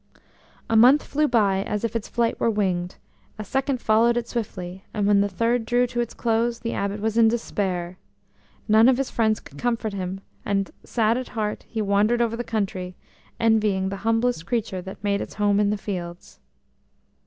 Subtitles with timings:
[0.67, 2.95] A month flew by as if its flight were winged;
[3.37, 6.99] a second followed it swiftly, and when the third drew to its close the Abbot
[7.01, 7.99] was in despair.
[8.67, 12.43] None of his friends could comfort him, and, sad at heart, he wandered over the
[12.43, 12.95] country,
[13.39, 16.39] envying the humblest creature that made its home in the fields.